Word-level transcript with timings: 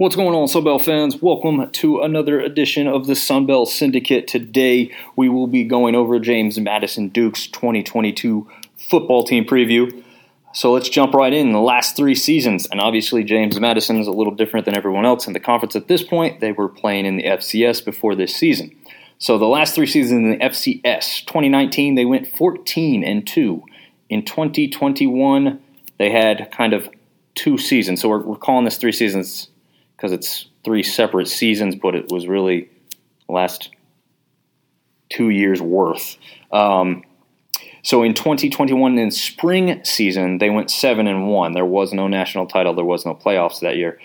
What's 0.00 0.16
going 0.16 0.34
on, 0.34 0.48
Sunbelt 0.48 0.82
fans? 0.82 1.20
Welcome 1.20 1.70
to 1.72 2.00
another 2.00 2.40
edition 2.40 2.86
of 2.88 3.06
the 3.06 3.12
Sunbelt 3.12 3.66
Syndicate. 3.66 4.26
Today, 4.26 4.90
we 5.14 5.28
will 5.28 5.46
be 5.46 5.62
going 5.62 5.94
over 5.94 6.18
James 6.18 6.58
Madison 6.58 7.08
Duke's 7.08 7.46
2022 7.48 8.48
football 8.78 9.24
team 9.24 9.44
preview. 9.44 10.02
So 10.54 10.72
let's 10.72 10.88
jump 10.88 11.12
right 11.12 11.34
in. 11.34 11.52
The 11.52 11.60
last 11.60 11.98
three 11.98 12.14
seasons, 12.14 12.66
and 12.70 12.80
obviously 12.80 13.24
James 13.24 13.60
Madison 13.60 14.00
is 14.00 14.06
a 14.06 14.10
little 14.10 14.34
different 14.34 14.64
than 14.64 14.74
everyone 14.74 15.04
else 15.04 15.26
in 15.26 15.34
the 15.34 15.38
conference 15.38 15.76
at 15.76 15.86
this 15.86 16.02
point. 16.02 16.40
They 16.40 16.52
were 16.52 16.70
playing 16.70 17.04
in 17.04 17.18
the 17.18 17.24
FCS 17.24 17.84
before 17.84 18.14
this 18.14 18.34
season. 18.34 18.74
So 19.18 19.36
the 19.36 19.44
last 19.44 19.74
three 19.74 19.84
seasons 19.84 20.22
in 20.22 20.30
the 20.30 20.38
FCS, 20.38 21.26
2019 21.26 21.96
they 21.96 22.06
went 22.06 22.26
14 22.26 23.04
and 23.04 23.26
2. 23.26 23.62
In 24.08 24.24
2021 24.24 25.60
they 25.98 26.10
had 26.10 26.50
kind 26.52 26.72
of 26.72 26.88
two 27.34 27.58
seasons. 27.58 28.00
So 28.00 28.08
we're, 28.08 28.22
we're 28.22 28.36
calling 28.36 28.64
this 28.64 28.78
three 28.78 28.92
seasons 28.92 29.49
because 30.00 30.12
it's 30.12 30.46
three 30.64 30.82
separate 30.82 31.28
seasons, 31.28 31.76
but 31.76 31.94
it 31.94 32.10
was 32.10 32.26
really 32.26 32.70
last 33.28 33.68
two 35.10 35.28
years 35.28 35.60
worth. 35.60 36.16
Um, 36.50 37.04
so 37.82 38.02
in 38.02 38.14
2021, 38.14 38.96
in 38.98 39.10
spring 39.10 39.84
season, 39.84 40.38
they 40.38 40.48
went 40.48 40.70
seven 40.70 41.06
and 41.06 41.28
one. 41.28 41.52
There 41.52 41.66
was 41.66 41.92
no 41.92 42.08
national 42.08 42.46
title. 42.46 42.74
There 42.74 42.84
was 42.84 43.04
no 43.04 43.14
playoffs 43.14 43.60
that 43.60 43.76
year, 43.76 44.00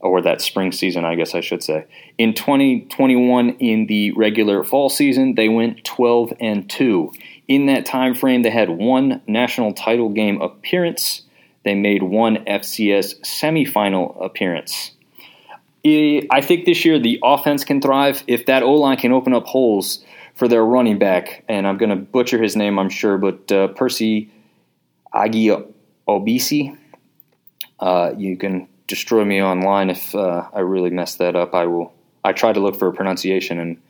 or 0.00 0.20
that 0.20 0.42
spring 0.42 0.70
season, 0.70 1.06
I 1.06 1.14
guess 1.14 1.34
I 1.34 1.40
should 1.40 1.62
say. 1.62 1.86
In 2.18 2.34
2021, 2.34 3.50
in 3.58 3.86
the 3.86 4.12
regular 4.12 4.62
fall 4.62 4.90
season, 4.90 5.34
they 5.34 5.48
went 5.48 5.82
12 5.82 6.34
and 6.40 6.68
two. 6.68 7.10
In 7.48 7.66
that 7.66 7.86
time 7.86 8.12
frame, 8.12 8.42
they 8.42 8.50
had 8.50 8.68
one 8.68 9.22
national 9.26 9.72
title 9.72 10.10
game 10.10 10.42
appearance. 10.42 11.22
They 11.64 11.74
made 11.74 12.02
one 12.02 12.44
FCS 12.44 13.20
semifinal 13.22 14.22
appearance. 14.22 14.92
I 15.84 16.40
think 16.42 16.64
this 16.64 16.84
year 16.84 16.98
the 16.98 17.18
offense 17.22 17.64
can 17.64 17.80
thrive 17.80 18.24
if 18.26 18.46
that 18.46 18.62
O 18.62 18.74
line 18.74 18.96
can 18.96 19.12
open 19.12 19.32
up 19.32 19.46
holes 19.46 20.04
for 20.34 20.48
their 20.48 20.64
running 20.64 20.98
back. 20.98 21.44
And 21.48 21.66
I'm 21.66 21.78
going 21.78 21.90
to 21.90 21.96
butcher 21.96 22.42
his 22.42 22.56
name, 22.56 22.78
I'm 22.78 22.90
sure, 22.90 23.18
but 23.18 23.50
uh, 23.50 23.68
Percy 23.68 24.30
Agyei-Obese. 25.14 26.76
Uh, 27.80 28.12
you 28.16 28.36
can 28.36 28.68
destroy 28.86 29.24
me 29.24 29.42
online 29.42 29.90
if 29.90 30.14
uh, 30.14 30.48
I 30.52 30.60
really 30.60 30.90
mess 30.90 31.16
that 31.16 31.36
up. 31.36 31.54
I 31.54 31.66
will. 31.66 31.92
I 32.24 32.32
tried 32.32 32.54
to 32.54 32.60
look 32.60 32.76
for 32.76 32.88
a 32.88 32.92
pronunciation, 32.92 33.60
and 33.60 33.80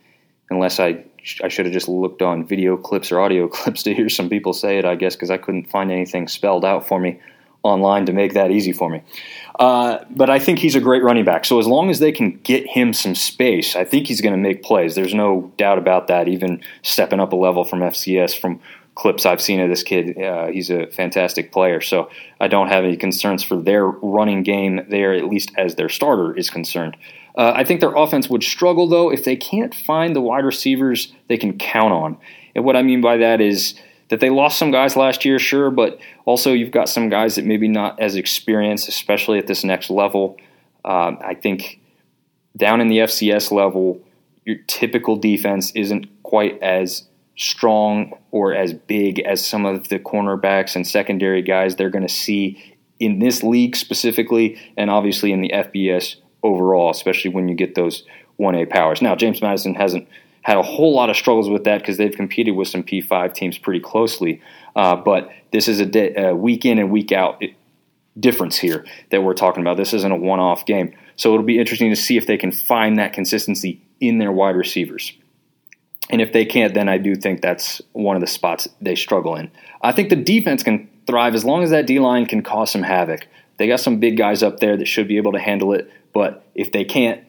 unless 0.51 0.79
I, 0.79 1.03
I 1.43 1.47
should 1.47 1.65
have 1.65 1.73
just 1.73 1.89
looked 1.89 2.21
on 2.21 2.45
video 2.45 2.77
clips 2.77 3.11
or 3.11 3.19
audio 3.19 3.47
clips 3.57 3.83
to 3.83 3.93
hear 3.93 4.09
some 4.09 4.29
people 4.29 4.53
say 4.53 4.77
it. 4.77 4.85
I 4.85 4.95
guess 4.95 5.15
because 5.15 5.31
I 5.31 5.37
couldn't 5.37 5.69
find 5.69 5.91
anything 5.91 6.27
spelled 6.27 6.63
out 6.63 6.87
for 6.87 6.99
me 6.99 7.19
online 7.63 8.05
to 8.05 8.13
make 8.13 8.33
that 8.33 8.51
easy 8.51 8.71
for 8.71 8.89
me. 8.89 9.03
Uh, 9.59 9.99
but 10.09 10.29
I 10.29 10.39
think 10.39 10.59
he's 10.59 10.75
a 10.75 10.79
great 10.79 11.03
running 11.03 11.25
back. 11.25 11.43
So 11.43 11.59
as 11.59 11.67
long 11.67 11.89
as 11.89 11.99
they 11.99 12.13
can 12.13 12.39
get 12.43 12.65
him 12.65 12.93
some 12.93 13.13
space, 13.13 13.75
I 13.75 13.83
think 13.83 14.07
he's 14.07 14.21
going 14.21 14.33
to 14.33 14.39
make 14.39 14.63
plays. 14.63 14.95
There's 14.95 15.13
no 15.13 15.51
doubt 15.57 15.77
about 15.77 16.07
that. 16.07 16.29
Even 16.29 16.61
stepping 16.81 17.19
up 17.19 17.33
a 17.33 17.35
level 17.35 17.65
from 17.65 17.79
FCS, 17.79 18.39
from 18.39 18.61
clips 18.95 19.25
I've 19.25 19.41
seen 19.41 19.59
of 19.59 19.69
this 19.69 19.83
kid, 19.83 20.17
uh, 20.17 20.47
he's 20.47 20.69
a 20.69 20.87
fantastic 20.87 21.51
player. 21.51 21.81
So 21.81 22.09
I 22.39 22.47
don't 22.47 22.69
have 22.69 22.85
any 22.85 22.95
concerns 22.95 23.43
for 23.43 23.57
their 23.57 23.85
running 23.85 24.43
game 24.43 24.85
there, 24.89 25.13
at 25.13 25.25
least 25.25 25.51
as 25.57 25.75
their 25.75 25.89
starter 25.89 26.35
is 26.35 26.49
concerned. 26.49 26.95
Uh, 27.35 27.53
I 27.55 27.63
think 27.63 27.79
their 27.79 27.95
offense 27.95 28.29
would 28.29 28.43
struggle 28.43 28.87
though 28.87 29.11
if 29.11 29.23
they 29.23 29.35
can't 29.35 29.73
find 29.73 30.15
the 30.15 30.21
wide 30.21 30.43
receivers 30.43 31.13
they 31.27 31.37
can 31.37 31.57
count 31.57 31.93
on. 31.93 32.17
And 32.55 32.65
what 32.65 32.75
I 32.75 32.81
mean 32.81 33.01
by 33.01 33.17
that 33.17 33.39
is 33.39 33.75
that 34.09 34.19
they 34.19 34.29
lost 34.29 34.57
some 34.57 34.71
guys 34.71 34.95
last 34.95 35.23
year, 35.23 35.39
sure, 35.39 35.71
but 35.71 35.99
also 36.25 36.53
you've 36.53 36.71
got 36.71 36.89
some 36.89 37.09
guys 37.09 37.35
that 37.35 37.45
maybe 37.45 37.67
not 37.67 37.99
as 37.99 38.15
experienced, 38.15 38.87
especially 38.87 39.37
at 39.37 39.47
this 39.47 39.63
next 39.63 39.89
level. 39.89 40.37
Um, 40.83 41.19
I 41.21 41.35
think 41.35 41.79
down 42.57 42.81
in 42.81 42.87
the 42.87 42.99
FCS 42.99 43.51
level, 43.51 44.01
your 44.45 44.57
typical 44.67 45.15
defense 45.15 45.71
isn't 45.75 46.07
quite 46.23 46.61
as 46.61 47.07
strong 47.37 48.17
or 48.31 48.53
as 48.53 48.73
big 48.73 49.19
as 49.19 49.45
some 49.45 49.65
of 49.65 49.87
the 49.89 49.99
cornerbacks 49.99 50.75
and 50.75 50.85
secondary 50.85 51.41
guys 51.41 51.75
they're 51.75 51.89
going 51.89 52.05
to 52.05 52.13
see 52.13 52.75
in 52.99 53.19
this 53.19 53.43
league 53.43 53.75
specifically, 53.75 54.59
and 54.75 54.89
obviously 54.89 55.31
in 55.31 55.41
the 55.41 55.51
FBS 55.53 56.17
overall, 56.43 56.89
especially 56.89 57.31
when 57.31 57.47
you 57.47 57.55
get 57.55 57.75
those 57.75 58.03
1A 58.39 58.69
powers. 58.69 59.01
Now, 59.01 59.15
James 59.15 59.41
Madison 59.41 59.73
hasn't 59.75 60.07
had 60.41 60.57
a 60.57 60.63
whole 60.63 60.95
lot 60.95 61.09
of 61.09 61.17
struggles 61.17 61.49
with 61.49 61.65
that 61.65 61.79
because 61.79 61.97
they've 61.97 62.15
competed 62.15 62.55
with 62.55 62.67
some 62.67 62.83
P5 62.83 63.33
teams 63.33 63.57
pretty 63.57 63.79
closely. 63.79 64.41
Uh, 64.75 64.95
but 64.95 65.29
this 65.51 65.67
is 65.67 65.81
a, 65.81 66.27
a, 66.29 66.35
week 66.35 66.65
in 66.65 66.79
and 66.79 66.91
week 66.91 67.11
out 67.11 67.43
difference 68.19 68.57
here 68.57 68.85
that 69.11 69.23
we're 69.23 69.33
talking 69.33 69.61
about. 69.61 69.77
This 69.77 69.93
isn't 69.93 70.11
a 70.11 70.15
one 70.15 70.39
off 70.39 70.65
game. 70.65 70.93
So 71.15 71.33
it'll 71.33 71.45
be 71.45 71.59
interesting 71.59 71.89
to 71.89 71.95
see 71.95 72.17
if 72.17 72.27
they 72.27 72.37
can 72.37 72.51
find 72.51 72.97
that 72.97 73.13
consistency 73.13 73.81
in 73.99 74.17
their 74.17 74.31
wide 74.31 74.55
receivers. 74.55 75.11
And 76.09 76.21
if 76.21 76.33
they 76.33 76.45
can't, 76.45 76.73
then 76.73 76.89
I 76.89 76.97
do 76.97 77.15
think 77.15 77.41
that's 77.41 77.81
one 77.91 78.15
of 78.15 78.21
the 78.21 78.27
spots 78.27 78.67
they 78.81 78.95
struggle 78.95 79.35
in. 79.35 79.51
I 79.81 79.91
think 79.91 80.09
the 80.09 80.15
defense 80.15 80.63
can 80.63 80.89
thrive 81.05 81.35
as 81.35 81.45
long 81.45 81.63
as 81.63 81.69
that 81.69 81.85
D 81.85 81.99
line 81.99 82.25
can 82.25 82.41
cause 82.41 82.71
some 82.71 82.83
havoc. 82.83 83.27
They 83.57 83.67
got 83.67 83.79
some 83.79 83.99
big 83.99 84.17
guys 84.17 84.41
up 84.41 84.59
there 84.59 84.77
that 84.77 84.87
should 84.87 85.07
be 85.07 85.17
able 85.17 85.33
to 85.33 85.39
handle 85.39 85.73
it, 85.73 85.91
but 86.13 86.45
if 86.55 86.71
they 86.71 86.85
can't, 86.85 87.23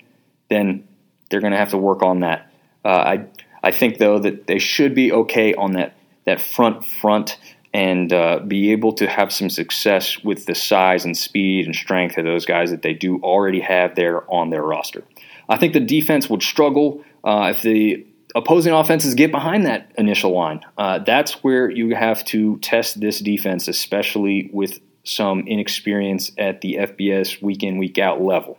then 0.49 0.87
they're 1.29 1.41
going 1.41 1.53
to 1.53 1.59
have 1.59 1.71
to 1.71 1.79
work 1.79 2.03
on 2.03 2.21
that. 2.21 2.50
Uh, 2.85 2.89
I 2.89 3.27
I 3.63 3.71
think 3.73 3.99
though 3.99 4.19
that 4.19 4.47
they 4.47 4.59
should 4.59 4.95
be 4.95 5.13
okay 5.13 5.55
on 5.55 5.73
that 5.73 5.95
that 6.25 6.41
front 6.41 6.85
front 6.85 7.39
and 7.73 8.13
uh, 8.13 8.41
be 8.41 8.73
able 8.73 8.93
to 8.95 9.07
have 9.07 9.33
some 9.33 9.49
success 9.49 10.23
with 10.25 10.47
the 10.47 10.55
size 10.55 11.05
and 11.05 11.17
speed 11.17 11.67
and 11.67 11.75
strength 11.75 12.19
of 12.19 12.25
those 12.25 12.45
guys 12.45 12.71
that 12.71 12.83
they 12.83 12.95
do 12.95 13.21
already 13.23 13.61
have 13.61 13.95
there 13.95 14.29
on 14.33 14.51
their 14.51 14.63
roster. 14.63 15.05
I 15.49 15.57
think 15.57 15.73
the 15.73 15.81
defense 15.81 16.29
would 16.29 16.43
struggle 16.43 17.05
uh, 17.23 17.53
if 17.55 17.63
the 17.63 18.07
opposing 18.35 18.73
offenses 18.73 19.15
get 19.15 19.31
behind 19.31 19.67
that 19.67 19.93
initial 19.97 20.33
line. 20.33 20.61
Uh, 20.77 20.99
that's 20.99 21.45
where 21.45 21.71
you 21.71 21.95
have 21.95 22.25
to 22.27 22.59
test 22.59 23.01
this 23.01 23.21
defense, 23.21 23.69
especially 23.69 24.51
with 24.53 24.81
some 25.05 25.41
inexperience 25.41 26.33
at 26.39 26.61
the 26.61 26.75
FBS 26.75 27.41
week 27.43 27.63
in, 27.63 27.79
week 27.79 27.99
out 27.99 28.21
level. 28.21 28.59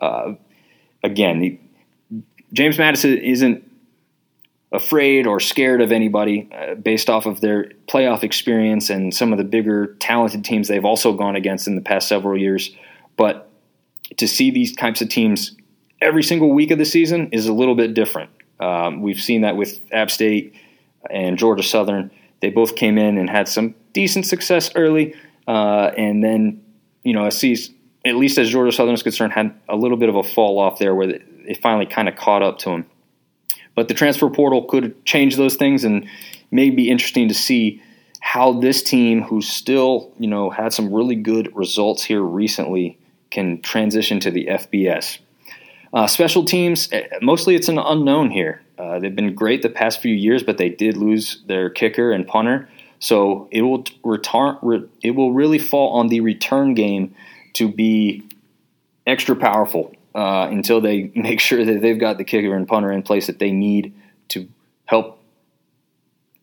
Uh, 0.00 0.34
again, 1.02 1.58
James 2.52 2.78
Madison 2.78 3.16
isn't 3.18 3.68
afraid 4.72 5.26
or 5.26 5.38
scared 5.38 5.82
of 5.82 5.92
anybody 5.92 6.48
uh, 6.52 6.74
based 6.74 7.10
off 7.10 7.26
of 7.26 7.40
their 7.40 7.70
playoff 7.88 8.22
experience 8.22 8.88
and 8.88 9.14
some 9.14 9.32
of 9.32 9.38
the 9.38 9.44
bigger 9.44 9.94
talented 10.00 10.44
teams 10.44 10.68
they've 10.68 10.84
also 10.84 11.12
gone 11.12 11.36
against 11.36 11.66
in 11.66 11.74
the 11.74 11.82
past 11.82 12.08
several 12.08 12.38
years. 12.38 12.74
But 13.16 13.50
to 14.16 14.26
see 14.26 14.50
these 14.50 14.74
types 14.74 15.02
of 15.02 15.08
teams 15.08 15.56
every 16.00 16.22
single 16.22 16.52
week 16.52 16.70
of 16.70 16.78
the 16.78 16.84
season 16.84 17.28
is 17.32 17.46
a 17.46 17.52
little 17.52 17.74
bit 17.74 17.94
different. 17.94 18.30
Um, 18.60 19.02
we've 19.02 19.20
seen 19.20 19.42
that 19.42 19.56
with 19.56 19.80
App 19.92 20.10
State 20.10 20.54
and 21.10 21.38
Georgia 21.38 21.62
Southern. 21.62 22.10
They 22.40 22.50
both 22.50 22.76
came 22.76 22.98
in 22.98 23.18
and 23.18 23.28
had 23.28 23.48
some 23.48 23.74
decent 23.92 24.26
success 24.26 24.70
early, 24.74 25.14
uh, 25.46 25.90
and 25.96 26.24
then 26.24 26.62
you 27.02 27.12
know, 27.12 27.28
see 27.30 27.56
at 28.04 28.16
least 28.16 28.38
as 28.38 28.50
Georgia 28.50 28.72
Southern 28.72 28.94
is 28.94 29.02
concerned, 29.02 29.32
had 29.32 29.54
a 29.68 29.76
little 29.76 29.96
bit 29.96 30.08
of 30.08 30.16
a 30.16 30.22
fall 30.22 30.58
off 30.58 30.78
there 30.78 30.94
where 30.94 31.20
it 31.46 31.62
finally 31.62 31.86
kind 31.86 32.08
of 32.08 32.16
caught 32.16 32.42
up 32.42 32.58
to 32.58 32.70
him. 32.70 32.86
But 33.74 33.88
the 33.88 33.94
transfer 33.94 34.28
portal 34.28 34.64
could 34.64 35.04
change 35.04 35.36
those 35.36 35.56
things, 35.56 35.84
and 35.84 36.06
may 36.50 36.70
be 36.70 36.90
interesting 36.90 37.28
to 37.28 37.34
see 37.34 37.82
how 38.20 38.52
this 38.52 38.82
team, 38.82 39.22
who's 39.22 39.48
still 39.48 40.12
you 40.18 40.28
know 40.28 40.50
had 40.50 40.72
some 40.72 40.92
really 40.92 41.16
good 41.16 41.54
results 41.56 42.04
here 42.04 42.22
recently, 42.22 42.98
can 43.30 43.60
transition 43.62 44.20
to 44.20 44.30
the 44.30 44.46
FBS. 44.46 45.18
Uh, 45.92 46.06
special 46.06 46.44
teams, 46.44 46.88
eh, 46.92 47.06
mostly 47.20 47.54
it's 47.54 47.68
an 47.68 47.78
unknown 47.78 48.30
here. 48.30 48.62
Uh, 48.78 48.98
they've 48.98 49.14
been 49.14 49.34
great 49.34 49.62
the 49.62 49.68
past 49.68 50.00
few 50.00 50.14
years, 50.14 50.42
but 50.42 50.58
they 50.58 50.68
did 50.68 50.96
lose 50.96 51.42
their 51.46 51.68
kicker 51.68 52.12
and 52.12 52.26
punter. 52.26 52.68
So 52.98 53.48
it 53.50 53.62
will 53.62 53.84
return. 54.04 54.88
It 55.02 55.10
will 55.12 55.32
really 55.32 55.58
fall 55.58 55.90
on 55.98 56.08
the 56.08 56.20
return 56.20 56.74
game 56.74 57.14
to 57.54 57.68
be 57.68 58.22
extra 59.06 59.36
powerful 59.36 59.94
uh, 60.14 60.48
until 60.50 60.80
they 60.80 61.10
make 61.14 61.40
sure 61.40 61.64
that 61.64 61.80
they've 61.80 61.98
got 61.98 62.18
the 62.18 62.24
kicker 62.24 62.54
and 62.54 62.66
punter 62.66 62.92
in 62.92 63.02
place 63.02 63.26
that 63.26 63.38
they 63.38 63.52
need 63.52 63.94
to 64.28 64.48
help 64.86 65.22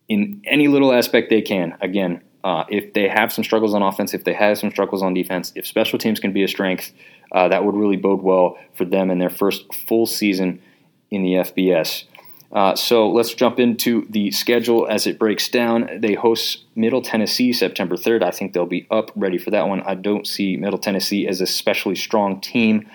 in 0.07 0.42
any 0.45 0.68
little 0.68 0.92
aspect 0.92 1.30
they 1.30 1.42
can. 1.42 1.77
Again, 1.81 2.21
uh, 2.44 2.63
if 2.69 2.94
they 2.94 3.07
have 3.07 3.31
some 3.31 3.44
struggles 3.44 3.74
on 3.74 3.81
offense, 3.81 4.13
if 4.13 4.24
they 4.24 4.33
have 4.33 4.57
some 4.57 4.71
struggles 4.71 5.04
on 5.04 5.13
defense, 5.13 5.51
if 5.56 5.68
special 5.68 6.00
teams 6.00 6.19
can 6.19 6.33
be 6.33 6.44
a 6.44 6.48
strength, 6.48 6.92
uh, 7.31 7.48
that 7.48 7.63
would 7.63 7.75
really 7.75 7.98
bode 7.98 8.21
well 8.21 8.57
for 8.75 8.86
them 8.86 9.12
in 9.12 9.19
their 9.19 9.30
first 9.30 9.74
full 9.88 10.06
season 10.06 10.62
in 11.12 11.21
the 11.21 11.33
FBS. 11.33 12.06
Uh, 12.51 12.75
so 12.75 13.10
let's 13.12 13.33
jump 13.33 13.60
into 13.60 14.07
the 14.10 14.31
schedule 14.31 14.88
as 14.88 15.06
it 15.06 15.19
breaks 15.19 15.50
down. 15.50 15.88
They 16.00 16.16
host 16.16 16.66
Middle 16.75 17.01
Tennessee 17.01 17.54
September 17.54 17.95
3rd. 17.95 18.24
I 18.24 18.31
think 18.31 18.54
they'll 18.54 18.66
be 18.66 18.88
up 18.89 19.12
ready 19.16 19.38
for 19.38 19.51
that 19.51 19.68
one. 19.68 19.81
I 19.81 19.94
don't 19.94 20.25
see 20.25 20.57
Middle 20.57 20.80
Tennessee 20.80 21.27
as 21.27 21.42
a 21.42 21.44
especially 21.44 21.95
strong 21.95 22.42
team, 22.42 22.89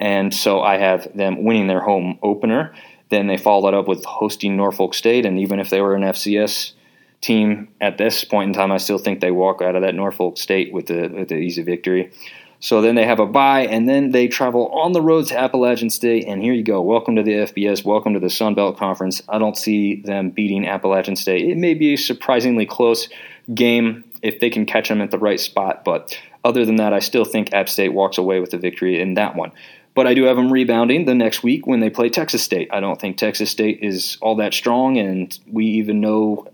and 0.00 0.32
so 0.34 0.60
I 0.60 0.78
have 0.78 1.16
them 1.16 1.44
winning 1.44 1.66
their 1.66 1.80
home 1.80 2.18
opener. 2.22 2.74
Then 3.10 3.26
they 3.26 3.36
followed 3.36 3.74
up 3.74 3.88
with 3.88 4.04
hosting 4.04 4.56
Norfolk 4.56 4.94
State, 4.94 5.24
and 5.24 5.38
even 5.38 5.60
if 5.60 5.70
they 5.70 5.80
were 5.80 5.94
an 5.94 6.02
FCS 6.02 6.72
team 7.20 7.68
at 7.80 7.98
this 7.98 8.24
point 8.24 8.48
in 8.48 8.54
time, 8.54 8.70
I 8.70 8.76
still 8.76 8.98
think 8.98 9.20
they 9.20 9.30
walk 9.30 9.62
out 9.62 9.74
of 9.74 9.82
that 9.82 9.94
Norfolk 9.94 10.38
State 10.38 10.72
with 10.72 10.86
the 10.86 11.08
with 11.08 11.28
the 11.28 11.36
easy 11.36 11.62
victory. 11.62 12.12
So 12.60 12.82
then 12.82 12.96
they 12.96 13.06
have 13.06 13.20
a 13.20 13.26
bye, 13.26 13.66
and 13.66 13.88
then 13.88 14.10
they 14.10 14.26
travel 14.26 14.66
on 14.68 14.92
the 14.92 15.00
road 15.00 15.26
to 15.26 15.38
Appalachian 15.38 15.90
State. 15.90 16.26
And 16.26 16.42
here 16.42 16.52
you 16.52 16.64
go. 16.64 16.82
Welcome 16.82 17.14
to 17.14 17.22
the 17.22 17.32
FBS. 17.32 17.84
Welcome 17.84 18.14
to 18.14 18.20
the 18.20 18.30
Sun 18.30 18.54
Belt 18.54 18.76
Conference. 18.76 19.22
I 19.28 19.38
don't 19.38 19.56
see 19.56 20.02
them 20.02 20.30
beating 20.30 20.66
Appalachian 20.66 21.14
State. 21.14 21.48
It 21.48 21.56
may 21.56 21.74
be 21.74 21.94
a 21.94 21.96
surprisingly 21.96 22.66
close 22.66 23.08
game 23.54 24.04
if 24.22 24.40
they 24.40 24.50
can 24.50 24.66
catch 24.66 24.88
them 24.88 25.00
at 25.00 25.12
the 25.12 25.18
right 25.18 25.38
spot, 25.38 25.84
but 25.84 26.18
other 26.44 26.64
than 26.64 26.76
that, 26.76 26.92
I 26.92 26.98
still 26.98 27.24
think 27.24 27.52
App 27.52 27.68
State 27.68 27.90
walks 27.90 28.18
away 28.18 28.40
with 28.40 28.50
the 28.50 28.58
victory 28.58 29.00
in 29.00 29.14
that 29.14 29.36
one. 29.36 29.52
But 29.98 30.06
I 30.06 30.14
do 30.14 30.22
have 30.26 30.36
them 30.36 30.52
rebounding 30.52 31.06
the 31.06 31.14
next 31.16 31.42
week 31.42 31.66
when 31.66 31.80
they 31.80 31.90
play 31.90 32.08
Texas 32.08 32.40
State. 32.40 32.68
I 32.72 32.78
don't 32.78 33.00
think 33.00 33.16
Texas 33.16 33.50
State 33.50 33.80
is 33.82 34.16
all 34.20 34.36
that 34.36 34.54
strong, 34.54 34.96
and 34.96 35.36
we 35.50 35.64
even 35.64 36.00
know 36.00 36.46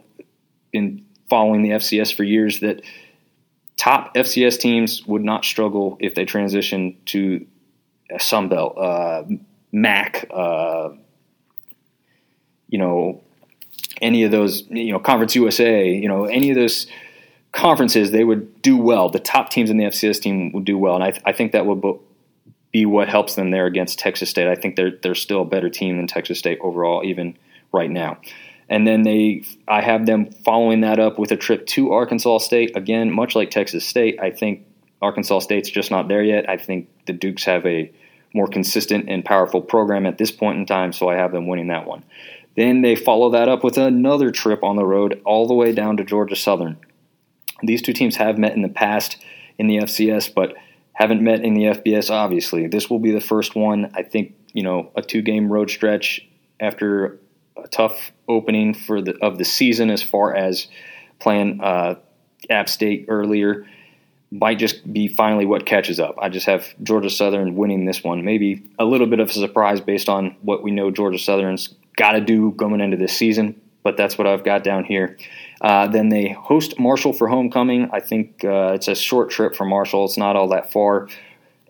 in 0.73 1.05
following 1.29 1.61
the 1.61 1.69
FCS 1.73 2.15
for 2.15 2.25
years 2.25 2.61
that 2.61 2.81
top 3.77 4.15
FCS 4.15 4.59
teams 4.59 5.07
would 5.07 5.23
not 5.23 5.45
struggle 5.45 5.99
if 6.01 6.15
they 6.15 6.25
transition 6.25 6.97
to 7.05 7.47
Sun 8.19 8.49
Belt, 8.49 8.79
uh, 8.79 9.25
MAC, 9.73 10.27
uh, 10.31 10.93
you 12.69 12.79
know, 12.79 13.21
any 14.01 14.23
of 14.23 14.31
those, 14.31 14.63
you 14.71 14.91
know, 14.91 14.99
Conference 14.99 15.35
USA, 15.35 15.87
you 15.87 16.09
know, 16.09 16.25
any 16.25 16.49
of 16.49 16.57
those 16.57 16.87
conferences, 17.53 18.11
they 18.11 18.25
would 18.25 18.63
do 18.63 18.79
well. 18.79 19.11
The 19.11 19.19
top 19.19 19.51
teams 19.51 19.69
in 19.69 19.77
the 19.77 19.85
FCS 19.85 20.23
team 20.23 20.51
would 20.53 20.65
do 20.65 20.79
well, 20.79 20.95
and 20.95 21.05
I, 21.05 21.21
I 21.27 21.33
think 21.35 21.53
that 21.53 21.67
would 21.67 21.83
be 22.75 22.85
what 22.85 23.09
helps 23.09 23.37
them 23.37 23.53
there 23.53 23.67
against 23.67 24.01
Texas 24.01 24.29
State. 24.29 24.49
I 24.49 24.57
think 24.57 24.75
they're 24.75 24.99
they're 25.01 25.15
still 25.15 25.43
a 25.43 25.47
better 25.47 25.71
team 25.71 25.97
than 25.97 26.09
Texas 26.09 26.41
State 26.41 26.59
overall, 26.61 27.03
even 27.05 27.39
right 27.73 27.89
now. 27.91 28.19
And 28.69 28.87
then 28.87 29.03
they, 29.03 29.45
I 29.69 29.83
have 29.83 30.07
them 30.07 30.31
following 30.45 30.81
that 30.81 30.99
up 30.99 31.19
with 31.19 31.31
a 31.31 31.37
trip 31.37 31.67
to 31.67 31.93
Arkansas 31.93 32.39
State. 32.39 32.77
Again, 32.77 33.13
much 33.13 33.37
like 33.37 33.51
Texas 33.51 33.87
State, 33.87 34.19
I 34.21 34.31
think 34.31 34.67
Arkansas 35.01 35.41
State's 35.41 35.71
just 35.71 35.91
not 35.91 36.09
there 36.09 36.23
yet. 36.23 36.49
I 36.49 36.57
think 36.57 36.89
the 37.07 37.13
Dukes 37.13 37.45
have 37.45 37.65
a 37.65 37.93
more 38.35 38.49
consistent 38.49 39.09
and 39.09 39.25
powerful 39.25 39.61
program 39.61 40.07
at 40.07 40.19
this 40.19 40.33
point 40.33 40.59
in 40.59 40.67
time, 40.67 40.93
so 40.93 41.09
I 41.09 41.15
have 41.15 41.31
them 41.31 41.47
winning 41.47 41.69
that 41.69 41.87
one. 41.87 42.03
Then 42.57 42.83
they 42.83 42.97
follow 42.97 43.31
that 43.31 43.49
up 43.49 43.63
with 43.63 43.79
another 43.79 44.31
trip 44.33 44.65
on 44.65 44.77
the 44.77 44.87
road 44.87 45.21
all 45.25 45.47
the 45.47 45.55
way 45.55 45.73
down 45.73 45.99
to 45.99 46.05
Georgia 46.05 46.37
Southern. 46.37 46.79
These 47.63 47.83
two 47.83 47.93
teams 47.93 48.17
have 48.17 48.39
met 48.39 48.57
in 48.57 48.63
the 48.63 48.69
past 48.69 49.19
in 49.59 49.69
the 49.69 49.77
FCS, 49.77 50.35
but 50.35 50.55
haven't 50.95 51.23
met 51.23 51.45
in 51.45 51.55
the 51.55 51.65
FBS, 51.65 52.11
obviously. 52.11 52.67
This 52.67 52.89
will 52.89 53.01
be 53.01 53.11
the 53.11 53.21
first 53.21 53.55
one. 53.55 53.93
I 53.95 54.03
think, 54.03 54.35
you 54.53 54.63
know, 54.63 54.91
a 54.97 55.03
two 55.03 55.23
game 55.23 55.53
road 55.53 55.71
stretch 55.71 56.27
after 56.59 57.21
a 57.63 57.69
tough 57.69 58.13
opening 58.29 58.75
for 58.75 59.03
the 59.03 59.17
of 59.23 59.39
the 59.39 59.45
season 59.45 59.91
as 59.91 60.03
far 60.03 60.35
as 60.35 60.69
playing 61.19 61.61
uh, 61.63 61.97
App 62.49 62.69
State 62.69 63.07
earlier 63.09 63.67
might 64.31 64.59
just 64.59 64.93
be 64.93 65.07
finally 65.07 65.47
what 65.47 65.65
catches 65.65 66.01
up. 66.01 66.17
I 66.21 66.29
just 66.29 66.47
have 66.47 66.75
Georgia 66.83 67.11
Southern 67.11 67.55
winning 67.55 67.85
this 67.85 68.03
one. 68.03 68.25
Maybe 68.25 68.65
a 68.79 68.85
little 68.85 69.07
bit 69.07 69.21
of 69.21 69.31
a 69.31 69.33
surprise 69.33 69.81
based 69.81 70.09
on 70.09 70.37
what 70.43 70.63
we 70.63 70.73
know 70.73 70.91
Georgia 70.91 71.19
Southern's 71.19 71.73
got 71.97 72.13
to 72.13 72.21
do 72.21 72.51
going 72.53 72.81
into 72.81 72.97
this 72.97 73.17
season, 73.17 73.61
but 73.85 73.97
that's 73.97 74.19
what 74.19 74.27
I've 74.27 74.43
got 74.43 74.65
down 74.65 74.85
here. 74.85 75.17
Uh, 75.61 75.87
then 75.87 76.09
they 76.09 76.31
host 76.31 76.81
Marshall 76.81 77.13
for 77.13 77.29
homecoming. 77.29 77.89
I 77.93 78.01
think 78.01 78.45
uh, 78.45 78.73
it's 78.75 78.89
a 78.89 78.97
short 78.97 79.31
trip 79.31 79.55
for 79.55 79.65
Marshall. 79.65 80.07
It's 80.07 80.19
not 80.19 80.35
all 80.35 80.49
that 80.49 80.73
far. 80.73 81.09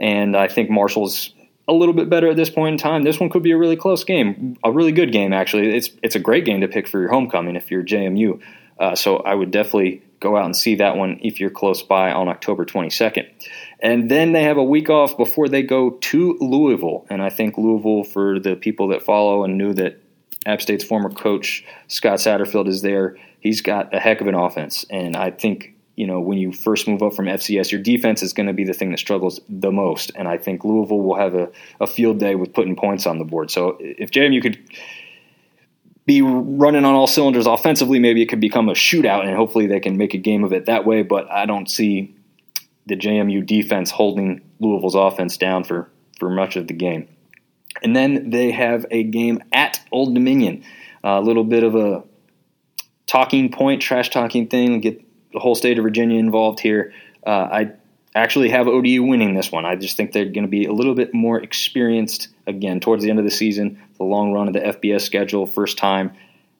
And 0.00 0.34
I 0.34 0.48
think 0.48 0.70
Marshall's 0.70 1.34
a 1.68 1.72
little 1.72 1.94
bit 1.94 2.08
better 2.08 2.30
at 2.30 2.36
this 2.36 2.50
point 2.50 2.74
in 2.74 2.78
time. 2.78 3.02
This 3.02 3.20
one 3.20 3.28
could 3.28 3.42
be 3.42 3.50
a 3.50 3.58
really 3.58 3.76
close 3.76 4.04
game, 4.04 4.56
a 4.64 4.72
really 4.72 4.92
good 4.92 5.12
game 5.12 5.32
actually. 5.32 5.74
It's 5.74 5.90
it's 6.02 6.14
a 6.14 6.18
great 6.18 6.44
game 6.44 6.60
to 6.60 6.68
pick 6.68 6.88
for 6.88 7.00
your 7.00 7.10
homecoming 7.10 7.56
if 7.56 7.70
you're 7.70 7.82
JMU. 7.82 8.40
Uh, 8.78 8.94
so 8.94 9.18
I 9.18 9.34
would 9.34 9.50
definitely 9.50 10.02
go 10.20 10.36
out 10.36 10.46
and 10.46 10.56
see 10.56 10.76
that 10.76 10.96
one 10.96 11.20
if 11.22 11.38
you're 11.38 11.50
close 11.50 11.82
by 11.82 12.10
on 12.10 12.28
October 12.28 12.64
22nd. 12.64 13.28
And 13.80 14.10
then 14.10 14.32
they 14.32 14.42
have 14.42 14.56
a 14.56 14.64
week 14.64 14.88
off 14.88 15.16
before 15.16 15.48
they 15.48 15.62
go 15.62 15.90
to 15.90 16.36
Louisville. 16.40 17.06
And 17.10 17.22
I 17.22 17.28
think 17.28 17.58
Louisville, 17.58 18.04
for 18.04 18.40
the 18.40 18.56
people 18.56 18.88
that 18.88 19.02
follow 19.02 19.44
and 19.44 19.58
knew 19.58 19.74
that 19.74 20.00
App 20.46 20.60
State's 20.60 20.84
former 20.84 21.10
coach 21.10 21.64
Scott 21.88 22.18
Satterfield 22.18 22.68
is 22.68 22.82
there, 22.82 23.16
he's 23.40 23.60
got 23.62 23.94
a 23.94 24.00
heck 24.00 24.20
of 24.20 24.26
an 24.26 24.34
offense. 24.34 24.84
And 24.90 25.16
I 25.16 25.30
think 25.30 25.74
you 25.96 26.06
know, 26.06 26.20
when 26.20 26.38
you 26.38 26.52
first 26.52 26.88
move 26.88 27.02
up 27.02 27.14
from 27.14 27.26
FCS, 27.26 27.70
your 27.70 27.80
defense 27.80 28.22
is 28.22 28.32
going 28.32 28.46
to 28.46 28.52
be 28.52 28.64
the 28.64 28.72
thing 28.72 28.90
that 28.90 28.98
struggles 28.98 29.40
the 29.48 29.70
most. 29.70 30.10
And 30.16 30.26
I 30.26 30.38
think 30.38 30.64
Louisville 30.64 31.00
will 31.00 31.16
have 31.16 31.34
a, 31.34 31.50
a 31.80 31.86
field 31.86 32.18
day 32.18 32.34
with 32.34 32.52
putting 32.52 32.74
points 32.74 33.06
on 33.06 33.18
the 33.18 33.24
board. 33.24 33.50
So 33.50 33.78
if 33.80 34.10
JMU 34.10 34.42
could 34.42 34.58
be 36.04 36.20
running 36.20 36.84
on 36.84 36.94
all 36.94 37.06
cylinders 37.06 37.46
offensively, 37.46 37.98
maybe 37.98 38.22
it 38.22 38.26
could 38.26 38.40
become 38.40 38.68
a 38.68 38.72
shootout, 38.72 39.24
and 39.24 39.36
hopefully 39.36 39.66
they 39.66 39.80
can 39.80 39.96
make 39.96 40.14
a 40.14 40.18
game 40.18 40.44
of 40.44 40.52
it 40.52 40.66
that 40.66 40.84
way. 40.84 41.02
But 41.02 41.30
I 41.30 41.46
don't 41.46 41.70
see 41.70 42.14
the 42.86 42.96
JMU 42.96 43.46
defense 43.46 43.90
holding 43.90 44.42
Louisville's 44.58 44.96
offense 44.96 45.36
down 45.36 45.64
for, 45.64 45.90
for 46.18 46.28
much 46.28 46.56
of 46.56 46.66
the 46.66 46.74
game. 46.74 47.08
And 47.84 47.94
then 47.94 48.30
they 48.30 48.50
have 48.50 48.86
a 48.90 49.02
game 49.04 49.42
at 49.52 49.78
Old 49.92 50.14
Dominion. 50.14 50.64
A 51.04 51.20
little 51.20 51.44
bit 51.44 51.62
of 51.62 51.76
a 51.76 52.02
talking 53.06 53.52
point, 53.52 53.82
trash 53.82 54.08
talking 54.08 54.48
thing. 54.48 54.80
Get 54.80 55.04
the 55.32 55.38
whole 55.38 55.54
state 55.54 55.78
of 55.78 55.84
Virginia 55.84 56.18
involved 56.18 56.60
here. 56.60 56.94
Uh, 57.26 57.30
I 57.30 57.72
actually 58.14 58.48
have 58.48 58.68
ODU 58.68 59.02
winning 59.02 59.34
this 59.34 59.52
one. 59.52 59.66
I 59.66 59.76
just 59.76 59.98
think 59.98 60.12
they're 60.12 60.24
going 60.24 60.44
to 60.44 60.48
be 60.48 60.64
a 60.64 60.72
little 60.72 60.94
bit 60.94 61.12
more 61.12 61.38
experienced 61.38 62.28
again 62.46 62.80
towards 62.80 63.04
the 63.04 63.10
end 63.10 63.18
of 63.18 63.24
the 63.26 63.30
season, 63.30 63.82
the 63.98 64.04
long 64.04 64.32
run 64.32 64.48
of 64.48 64.54
the 64.54 64.60
FBS 64.60 65.02
schedule, 65.02 65.46
first 65.46 65.76
time. 65.76 66.12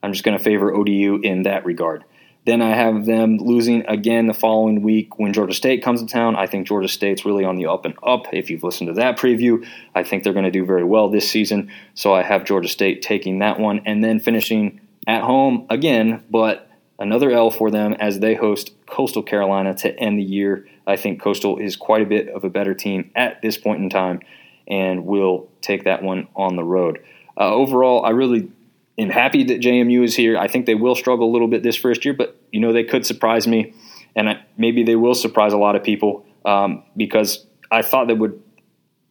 I'm 0.02 0.12
just 0.12 0.24
going 0.24 0.36
to 0.36 0.44
favor 0.44 0.74
ODU 0.74 1.20
in 1.22 1.44
that 1.44 1.64
regard. 1.64 2.04
Then 2.46 2.60
I 2.60 2.74
have 2.74 3.06
them 3.06 3.38
losing 3.38 3.86
again 3.86 4.26
the 4.26 4.34
following 4.34 4.82
week 4.82 5.18
when 5.18 5.32
Georgia 5.32 5.54
State 5.54 5.82
comes 5.82 6.02
to 6.02 6.06
town. 6.06 6.36
I 6.36 6.46
think 6.46 6.66
Georgia 6.66 6.88
State's 6.88 7.24
really 7.24 7.44
on 7.44 7.56
the 7.56 7.66
up 7.66 7.86
and 7.86 7.94
up. 8.02 8.26
If 8.32 8.50
you've 8.50 8.62
listened 8.62 8.88
to 8.88 8.94
that 8.94 9.18
preview, 9.18 9.66
I 9.94 10.02
think 10.02 10.22
they're 10.22 10.34
going 10.34 10.44
to 10.44 10.50
do 10.50 10.66
very 10.66 10.84
well 10.84 11.08
this 11.08 11.28
season. 11.28 11.70
So 11.94 12.12
I 12.12 12.22
have 12.22 12.44
Georgia 12.44 12.68
State 12.68 13.00
taking 13.00 13.38
that 13.38 13.58
one 13.58 13.80
and 13.86 14.04
then 14.04 14.20
finishing 14.20 14.80
at 15.06 15.22
home 15.22 15.66
again, 15.70 16.22
but 16.30 16.68
another 16.98 17.30
L 17.30 17.50
for 17.50 17.70
them 17.70 17.94
as 17.94 18.20
they 18.20 18.34
host 18.34 18.72
Coastal 18.86 19.22
Carolina 19.22 19.74
to 19.76 19.98
end 19.98 20.18
the 20.18 20.22
year. 20.22 20.66
I 20.86 20.96
think 20.96 21.22
Coastal 21.22 21.58
is 21.58 21.76
quite 21.76 22.02
a 22.02 22.06
bit 22.06 22.28
of 22.28 22.44
a 22.44 22.50
better 22.50 22.74
team 22.74 23.10
at 23.16 23.40
this 23.40 23.56
point 23.56 23.82
in 23.82 23.88
time 23.88 24.20
and 24.68 25.06
will 25.06 25.48
take 25.62 25.84
that 25.84 26.02
one 26.02 26.28
on 26.36 26.56
the 26.56 26.64
road. 26.64 27.02
Uh, 27.38 27.52
overall, 27.52 28.04
I 28.04 28.10
really 28.10 28.50
am 28.98 29.10
happy 29.10 29.44
that 29.44 29.60
JMU 29.60 30.04
is 30.04 30.14
here. 30.14 30.38
I 30.38 30.48
think 30.48 30.66
they 30.66 30.74
will 30.74 30.94
struggle 30.94 31.30
a 31.30 31.32
little 31.32 31.48
bit 31.48 31.62
this 31.62 31.76
first 31.76 32.04
year, 32.04 32.14
but 32.14 32.36
you 32.52 32.60
know 32.60 32.72
they 32.72 32.84
could 32.84 33.06
surprise 33.06 33.46
me, 33.46 33.74
and 34.14 34.28
I, 34.28 34.44
maybe 34.56 34.82
they 34.84 34.96
will 34.96 35.14
surprise 35.14 35.52
a 35.52 35.58
lot 35.58 35.76
of 35.76 35.82
people 35.82 36.26
um, 36.44 36.84
because 36.96 37.46
I 37.70 37.82
thought 37.82 38.08
they 38.08 38.14
would. 38.14 38.40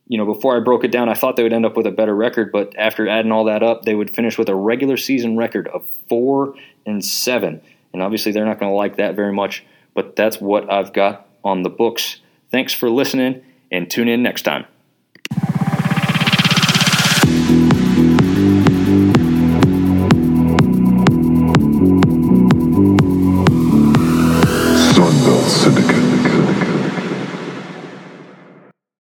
You 0.06 0.18
know, 0.18 0.25
before 0.25 0.58
I 0.58 0.60
broke 0.60 0.84
it 0.84 0.92
down, 0.92 1.08
I 1.08 1.13
thought 1.13 1.38
they 1.38 1.44
would 1.44 1.54
end 1.54 1.66
up 1.66 1.78
with 1.78 1.88
a 1.88 1.92
better 1.92 2.13
record, 2.13 2.52
but 2.52 2.75
after 2.78 3.08
adding 3.08 3.32
all 3.32 3.46
that 3.46 3.63
up, 3.63 3.84
they 3.84 3.96
would 3.96 4.10
finish 4.10 4.38
with 4.38 4.50
a 4.50 4.54
regular 4.54 4.98
season 4.98 5.38
record 5.38 5.70
of 5.70 5.86
four 6.10 6.56
and 6.86 7.04
seven. 7.04 7.62
And 7.94 8.02
obviously, 8.02 8.34
they're 8.34 8.46
not 8.46 8.60
going 8.60 8.70
to 8.70 8.75
like 8.75 8.98
that 8.98 9.16
very 9.16 9.32
much, 9.32 9.63
but 9.94 10.18
that's 10.18 10.42
what 10.42 10.70
I've 10.70 10.92
got 10.92 11.28
on 11.44 11.63
the 11.63 11.70
books. 11.70 12.18
Thanks 12.52 12.74
for 12.74 12.90
listening, 12.90 13.44
and 13.72 13.90
tune 13.90 14.10
in 14.10 14.22
next 14.22 14.42
time. 14.42 14.66